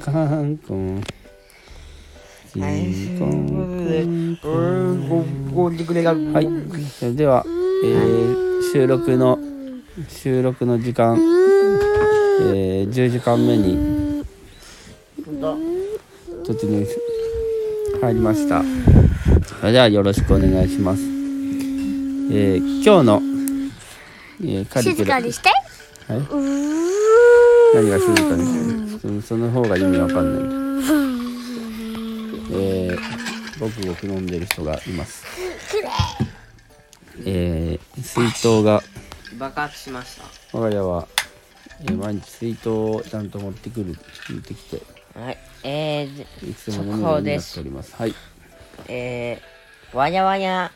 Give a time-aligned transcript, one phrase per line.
[0.00, 0.42] 頭が
[2.52, 5.74] キーコンコンコンコン
[6.32, 6.46] はい
[6.88, 7.44] それでは、
[7.84, 9.38] えー収録の
[10.08, 14.24] 収録の時間、えー10時間目に
[16.44, 16.96] 突入し
[18.00, 18.62] 入りました
[19.60, 23.22] それではよろしくお願いします、えー今日の、
[24.42, 25.50] えーカリキュラ静かにして
[26.08, 26.89] はい、
[27.72, 30.60] 何が静かにしてるそその方が意味わかんない。
[32.52, 32.98] えー、
[33.60, 35.24] 僕ごく飲んでる人がいます。
[37.24, 38.82] えー、水筒が。
[39.38, 40.58] 爆発しました。
[40.58, 41.06] 我が家は、
[41.82, 43.96] えー毎日水筒をちゃんと持ってくる
[44.28, 44.82] 持ってきて。
[45.14, 45.38] はい。
[45.62, 47.94] えー、いつも飲むようになっております。
[47.96, 48.14] はい。
[48.88, 50.72] えー、わやわや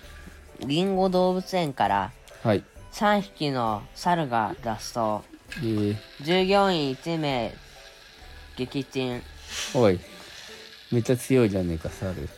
[0.61, 2.63] りんご動物園からはい。
[2.93, 7.55] 3匹の猿が脱走えー、従業員1名
[8.57, 9.23] 撃沈。
[9.75, 9.99] おい。
[10.93, 12.29] めっちゃ強いじゃねえか猿。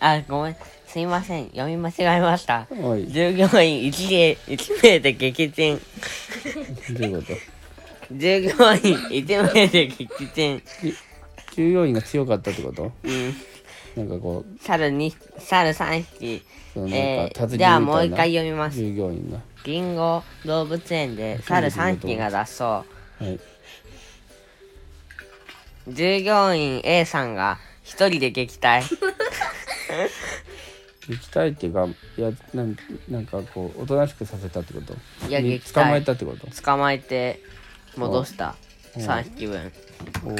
[0.00, 0.56] あごめん。
[0.86, 1.48] すいません。
[1.50, 2.66] 読み間違えました。
[2.70, 5.80] 従業員1名 ,1 名で撃沈。
[6.94, 7.26] どういうこ
[8.08, 8.14] と？
[8.14, 10.62] 従業員1名で撃沈。
[11.54, 12.90] 従業員が強かったってこと？
[13.04, 13.34] うん。
[13.96, 14.64] なんかこう。
[14.64, 16.42] 猿に猿3匹。
[16.76, 18.78] えー、じゃあもう一回読みます。
[18.78, 22.62] 従業員がリンゴ動物園で猿3匹が脱走。
[22.62, 22.84] は
[23.20, 23.40] い。
[25.88, 28.82] 従業員 A さんが一人で撃退。
[31.08, 31.86] 行きたいっていうか
[32.18, 32.76] いやなん
[33.08, 34.94] なんかこうおとなしくさせたってこと？
[35.26, 35.74] いやに撃退。
[35.74, 36.46] 捕まえたってこと？
[36.62, 37.40] 捕まえて
[37.96, 38.54] 戻した。
[38.94, 39.72] うん3匹分。
[40.24, 40.36] おお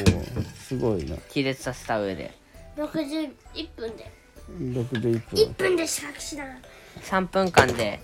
[0.55, 1.15] すごいな。
[1.29, 2.33] 気絶させた上で。
[2.77, 3.31] 61
[3.75, 4.11] 分で。
[4.59, 5.53] 61 1分。
[5.53, 6.43] 分でしかしな
[7.01, 7.99] 3分間で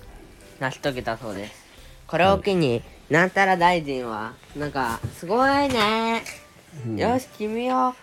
[0.59, 1.53] 成し遂げたそうです。
[2.07, 6.23] これを機に、なんたら大臣はなんかすごいね、
[6.95, 7.93] よし君を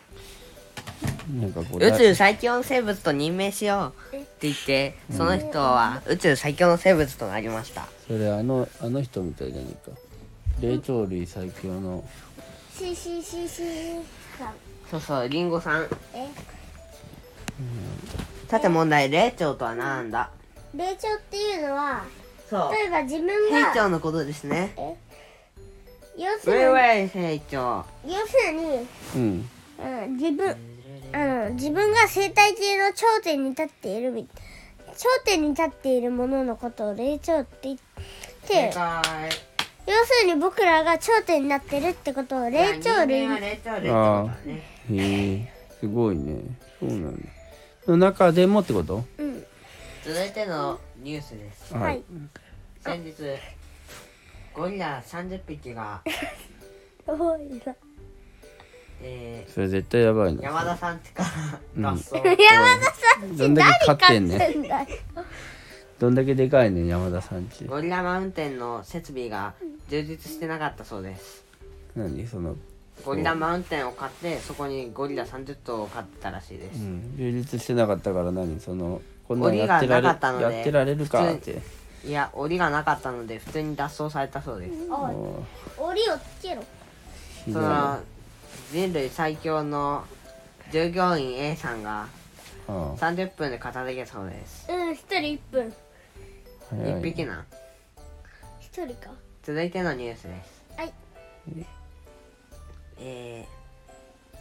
[1.32, 7.86] なんかこう宇宙最強の生物と任命しようって言ってその人は宇宙最強の生物となりました。
[8.06, 9.96] それあのあの人みたいじゃねえか。
[10.60, 12.04] 霊長類最強の。
[12.76, 13.62] シシシシ
[14.38, 14.52] さん。
[14.90, 15.84] そうそうリンゴさん。
[16.14, 16.28] え？
[18.48, 20.30] さて問題霊長とは何だ？
[20.74, 22.04] 霊長っていうのは
[22.52, 22.72] そう。
[22.72, 24.74] 例えば自分兵が長のことですね。
[26.18, 26.64] 要するに。
[26.64, 27.86] ウェイウェイ兵長。
[28.06, 28.86] 要するに、
[29.16, 29.48] うん。
[30.04, 30.54] うん、自分
[31.14, 34.28] あの自分が生態系の頂点に立っているみ
[34.96, 37.78] 頂点に立っているもののことを霊長って言っ
[38.46, 38.70] て。
[38.74, 39.02] 解。
[39.86, 44.62] 要するに僕らが頂点になってるってことを霊長類は霊長類ってことだね。
[44.90, 46.36] へえすごいね。
[46.78, 47.22] そうなんだ。
[47.86, 49.02] の中でもってこと？
[49.16, 49.22] うん
[50.04, 51.74] 続いてのニュースです。
[51.74, 52.02] はい、はい。
[52.80, 53.14] 先日
[54.52, 56.02] ゴリラ30匹が、
[57.06, 57.74] 多いな
[59.00, 60.42] えそれ絶対やばいー、な。
[60.42, 62.36] 山田さん家から脱走、 山田
[63.20, 64.38] さんどんだけ勝ってんねん。
[64.38, 64.86] 飼ってんだよ。
[66.00, 69.54] どんだけでかいねん山田さんちゴリラマウンテンの設備が
[69.88, 71.44] 充実してなかったそうです。
[71.94, 72.56] 何その
[73.04, 77.16] ゴリラマウンテンを買ってそこにゴリラ30頭を飼ってたらしいです、うん。
[77.16, 80.71] 充実してなかったから何そのこんなんやってられ檻がなかったのでやって。
[80.72, 81.62] られるかっ普て
[82.05, 84.72] いや檻がなかったので普通に脱走されたそうです。
[84.72, 85.47] おいも
[85.78, 86.62] 檻をつけろ。
[86.62, 86.65] う
[87.44, 87.69] ひそどい。
[87.69, 88.00] の
[88.72, 90.05] 人類最強の
[90.72, 92.09] 従業員 A さんが
[92.69, 94.66] あ30分で片付けそうです。
[94.71, 95.72] うん一人一分。
[96.72, 97.44] あ早い1匹な。
[98.61, 99.11] 一人か。
[99.43, 100.65] 続いてのニュースです。
[100.77, 100.93] はい。
[102.99, 103.47] え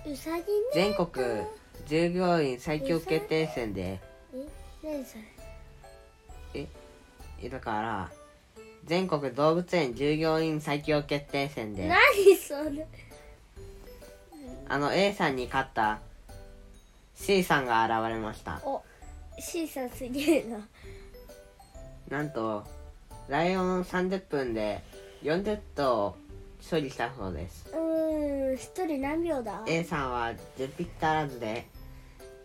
[0.06, 0.44] うさぎね。
[0.74, 1.10] ー、全国
[1.88, 4.00] 従業員最強決定戦で
[4.34, 4.61] え？
[4.84, 5.18] 何そ
[6.54, 6.68] れ？
[7.44, 8.12] えだから
[8.86, 11.88] 全国動物園従業員最強決定戦で。
[11.88, 12.00] 何
[12.36, 12.88] それ？
[14.68, 16.00] あの A さんに勝った
[17.16, 18.62] C さんが現れました。
[18.66, 18.82] お
[19.40, 20.68] C さんすげえな。
[22.10, 22.64] なんと
[23.30, 24.82] ライオン30分で
[25.24, 26.16] 40頭
[26.70, 27.70] 処理したそうです。
[27.74, 31.68] うーん一人何秒だ？A さんは10匹足らずで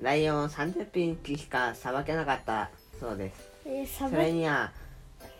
[0.00, 2.70] ライオン30匹しかさばけなかった
[3.00, 3.48] そうです。
[3.64, 4.72] そえーサバれには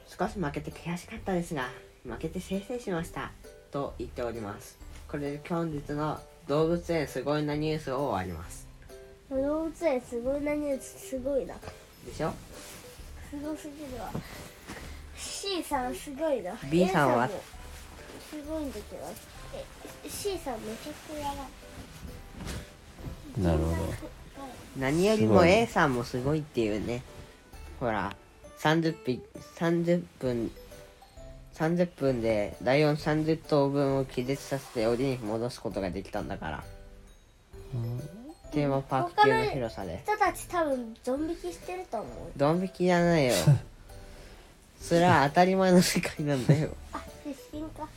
[0.06, 1.69] 少し負けて悔しかったですが
[2.05, 3.31] 負けてせいせいしました
[3.70, 4.79] と言っております。
[5.08, 6.19] これで本日の
[6.49, 8.67] 動物園すごいなニュースを終わります。
[9.31, 11.55] 動物園すごいなニュースすごいな。
[12.06, 12.32] でしょ？
[13.31, 14.11] すごすぎるわ。
[15.17, 16.53] C さんすごいな。
[16.70, 17.29] B さんは？
[17.29, 17.35] す
[18.49, 19.03] ごいんだけど。
[19.55, 19.64] え
[20.08, 21.47] C さんめちゃくちゃやば
[23.38, 23.44] い。
[23.44, 23.76] なるほど
[24.79, 27.03] 何よりも A さんもすごいっていうね。
[27.81, 28.15] ほら
[28.61, 29.23] 30匹
[29.56, 30.50] 30分
[31.55, 36.65] 30分でライオン30頭分を気絶させて檻に戻すことができたんだから。
[38.53, 40.03] テーマパーク級の広さで。
[40.05, 42.09] 人たち多分ゾン引きしてると思う。
[42.37, 43.32] ドン引きじゃないよ。
[44.81, 46.71] それは当たり前の世界なんだよ。
[46.93, 47.89] あ出身か。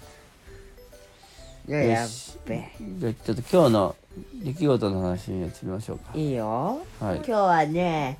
[1.67, 2.37] いややっよし。
[2.45, 2.69] べ。
[2.79, 3.95] じゃあちょっと今日の
[4.43, 6.11] 出来事の話やってみましょうか。
[6.15, 6.79] いいよ。
[6.99, 7.17] はい。
[7.17, 8.17] 今日はね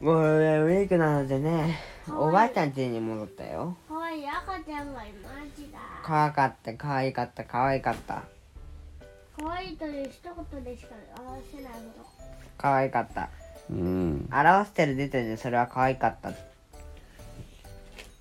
[0.00, 0.06] うん。
[0.06, 1.78] ゴールデンウィークなのでね
[2.08, 3.76] おばあちゃん家に戻ったよ。
[3.88, 4.20] かわい。
[4.20, 8.22] い赤ちゃんがいました可愛かった可愛かった可愛かった。
[9.38, 10.20] かわいいという一
[10.52, 12.06] 言でしか表せないほど。
[12.58, 13.30] 可愛かった。
[13.70, 14.28] うん。
[14.32, 16.32] 表してる時点でそれは可愛かった。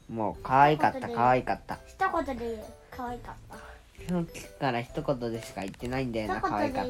[0.10, 1.80] もう可愛かった可愛かった。
[1.88, 2.64] 一言で言う。
[2.92, 3.71] 可愛かった
[4.10, 6.90] さっきから一言でしか言ってないんだよな一可愛かった。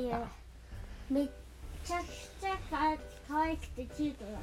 [1.09, 1.27] めっ
[1.85, 2.05] ちゃく
[2.41, 2.97] ちゃか
[3.27, 4.41] 可愛くてキュートだっ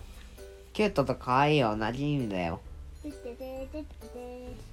[0.72, 2.60] キュートと可愛いは同じ意味だよ。
[3.02, 4.68] たてってててって。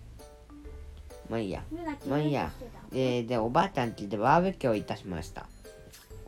[1.29, 1.63] まあいいや。
[2.07, 2.51] まあいいや。
[2.93, 5.47] えー、でおばあちゃん家でバーベキューをいたしました。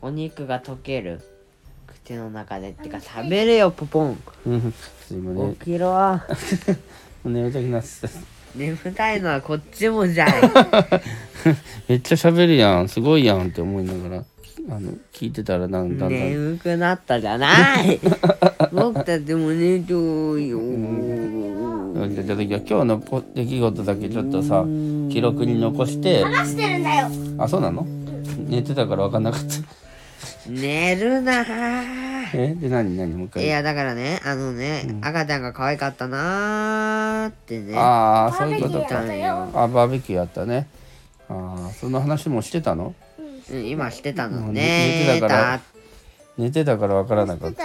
[0.00, 1.20] お肉が溶ける
[1.86, 4.22] 口の中でってか食べれよポポン。
[4.46, 4.72] うん。
[5.06, 5.54] すいません。
[5.56, 6.20] 起きろ。
[7.24, 10.28] 眠たくなってた眠たいのはこっちもじゃん
[11.88, 12.88] めっちゃ喋るやん。
[12.88, 14.24] すごいやんって思いながら
[14.70, 16.10] あの聞いてたらなんだんだん。
[16.10, 18.00] 眠くなったじゃない。
[18.72, 20.58] 僕たちも寝とうよ。
[22.10, 24.64] じゃあじゃあじゃあ今日のこ出来事だけちょっとさ
[25.10, 26.22] 記録に残して。
[26.24, 27.08] 話してるんだよ。
[27.38, 27.86] あそうなの？
[28.48, 30.50] 寝てたから分かんなかった。
[30.50, 33.44] 寝るなーえ で何何もう一回。
[33.44, 37.74] いやだからねあのね、赤ちゃんが可愛かったなーってね。
[37.76, 38.82] ああそういうこと。
[38.84, 39.62] かバーベキューやったよ。
[39.62, 40.66] あバーベキューやったね。
[41.28, 42.94] ああその話もしてたの？
[43.50, 45.60] うん、今してたのうんね寝てたから。
[46.36, 47.56] 寝てたから分からなかっね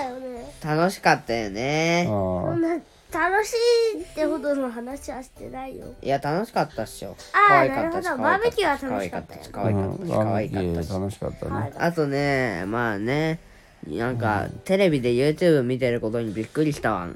[0.62, 0.76] た。
[0.76, 2.04] 楽しかったよね。
[2.04, 2.70] あそんな
[3.14, 3.54] 楽し
[3.96, 5.86] いってほどの話はしてないよ。
[6.02, 7.16] いや楽しかったっしょ。
[7.34, 8.24] あー可愛かったしなるほど。
[8.24, 9.42] 可愛かったしバーベキューは楽しかったよ。
[9.42, 10.94] ね可愛かったしうん可愛バーベキかったし。
[10.94, 11.74] 楽しかったね。
[11.78, 13.40] あとねまあね
[13.88, 17.10] なんか、テレビで YouTube 見てることにびっくりしたわ。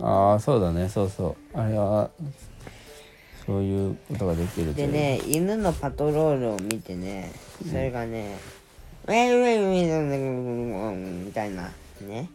[0.00, 0.88] ああそうだね。
[0.88, 1.58] そうそう。
[1.58, 2.10] あれは
[3.46, 4.86] そういうことができるという。
[4.86, 7.32] でね犬のパトロールを見てね
[7.66, 8.36] それがね
[9.08, 11.70] 「ウェイウェイウェイウェイみたいな
[12.06, 12.28] ね。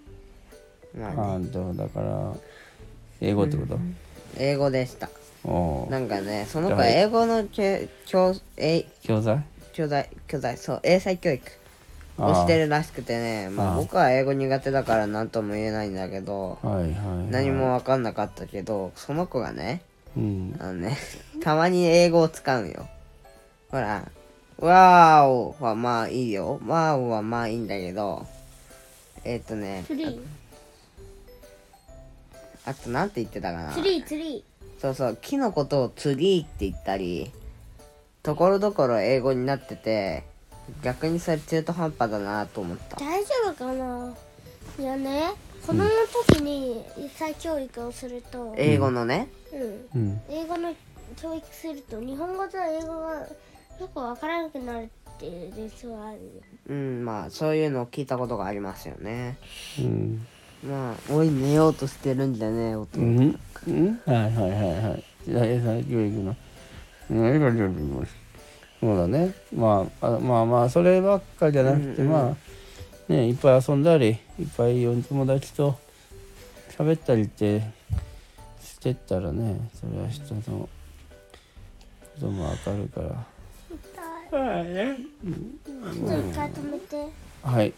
[0.98, 1.16] まあね。
[1.18, 2.34] あーとだから
[3.22, 3.78] 英語ってこと、
[4.38, 5.10] 英語でした。
[5.46, 7.64] おおなんかねその子じゃあ英語の教
[8.08, 9.44] 教え教材？
[9.74, 11.44] 教材教材そう英才教育
[12.18, 19.82] をしてるらしくてねまあ僕は英語苦手だから何とも言えないんだけどはいはい、はい、何も分かんなかったけどその子がね
[20.16, 20.56] うん。
[20.60, 20.98] あのね
[21.42, 22.88] たまに英語を使うよ。
[23.70, 24.08] ほら
[24.60, 28.26] 「ワーオ」はまあいいよ「ワーオ」はまあいいんだけど
[29.24, 29.84] えっ、とね
[32.66, 33.72] あとなんて言ってたかな。
[33.74, 34.44] ツリーツリ
[34.80, 37.32] そうそう木のことをツリーって言ったり
[38.22, 40.24] ところどころ英語になってて
[40.84, 42.98] 逆にそれ中途半端だなと思った。
[42.98, 44.14] ー大丈夫かな？
[44.80, 45.32] いやね
[45.62, 45.90] 子供の
[46.30, 49.30] 時に英才教育をすると、英語のね、
[49.94, 50.22] うん、うん。
[50.30, 50.74] 英語の
[51.16, 56.18] 教育すると日本語と英語がよくわからなくなるっていう伝はある。
[56.18, 56.24] よ
[56.70, 59.38] うんまあそういうのを聞いたことがありますよね。
[59.80, 60.28] うん。
[60.68, 63.40] まあおい寝ようとしてるんじゃねえよと、うん。
[63.68, 64.02] うん？
[64.06, 65.04] はいはいはいはい。
[65.28, 66.36] 英才教育の。
[67.10, 67.70] うんいろいろ
[68.84, 69.34] そうだね。
[69.56, 72.36] まああまあまあそればっかじゃなくて、うんうんまあ
[73.14, 74.18] ねいっぱい遊んだりいっ
[74.58, 75.78] ぱいお友達と
[76.78, 77.62] 喋ったりって
[78.62, 80.70] してったらねそれは人のこ
[82.20, 83.08] ともわかるから。
[83.08, 83.80] ちょっ
[84.30, 84.40] と
[86.20, 87.08] 一回止めて
[87.44, 87.74] はい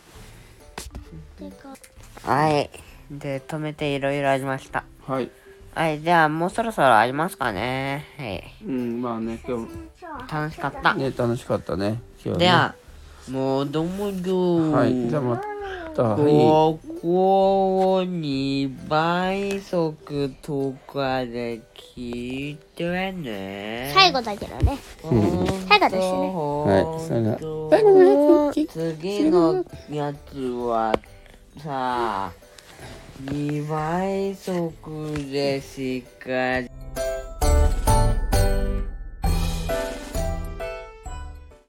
[2.23, 2.69] はい。
[3.11, 4.83] で止めていろいろありました。
[5.05, 5.29] はい
[5.75, 8.05] はいじゃあもうそろそろありますかね。
[8.17, 8.43] はい。
[8.65, 9.67] うんまあね今
[10.31, 10.93] 楽しかった。
[10.93, 12.45] 日ね楽しかったね今日ね。
[12.45, 12.75] では
[13.29, 15.37] もうどうもどうはいじゃあま
[15.93, 16.23] たはい。
[16.23, 21.59] ここを2倍速とかで
[21.97, 23.91] 聞いてね。
[23.93, 24.77] 最後だけどね。
[25.03, 26.29] うん最後ですね。
[26.71, 28.65] はいそれではほんと最後のやつ
[28.97, 30.93] 次のやつは
[31.57, 32.31] さ、
[33.23, 34.71] 2倍速
[35.31, 36.59] でしか